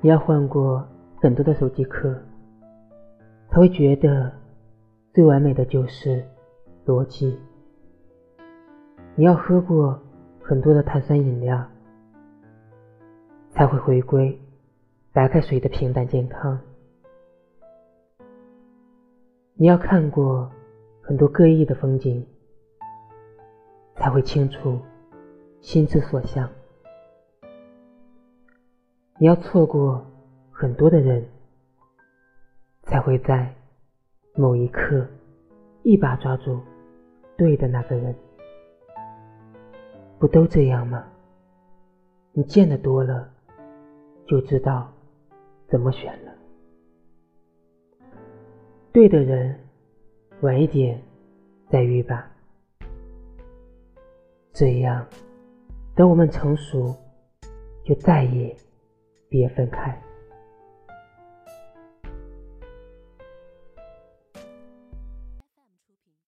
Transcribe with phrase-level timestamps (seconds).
[0.00, 2.14] 你要换过很多的手机壳，
[3.48, 4.32] 才会觉得
[5.12, 6.24] 最完美的就是
[6.84, 7.36] 逻辑。
[9.16, 9.98] 你要喝过
[10.40, 11.66] 很多的碳酸饮料，
[13.50, 14.38] 才会回归
[15.12, 16.60] 白开水的平淡健康。
[19.54, 20.50] 你要看过
[21.02, 22.24] 很多各异的风景，
[23.94, 24.78] 才会清楚
[25.62, 26.48] 心之所向。
[29.18, 30.04] 你要错过
[30.50, 31.26] 很多的人，
[32.82, 33.50] 才会在
[34.34, 35.06] 某一刻
[35.82, 36.60] 一把抓住
[37.34, 38.14] 对的那个人。
[40.18, 41.02] 不都这样吗？
[42.32, 43.26] 你见的多了，
[44.26, 44.92] 就知道
[45.66, 46.32] 怎么选了。
[48.92, 49.58] 对的人，
[50.42, 51.02] 晚一点
[51.70, 52.30] 再遇吧。
[54.52, 55.06] 这样，
[55.94, 56.94] 等我们成熟，
[57.82, 58.54] 就再也
[59.28, 59.96] 别分开。